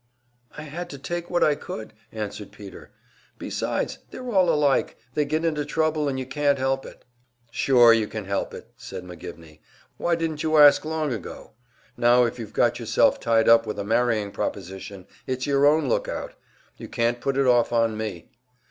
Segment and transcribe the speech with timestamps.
[0.57, 2.89] "I had to take what I could," answered Peter.
[3.37, 7.05] "Besides, they're all alike they get into trouble, and you can't help it."
[7.51, 9.59] "Sure, you can help it!" said McGivney.
[9.97, 11.51] "Why didn't you ask long ago?
[11.97, 16.33] Now if you've got yourself tied up with a marrying proposition, it's your own lookout;
[16.77, 18.31] you can't put it off on me."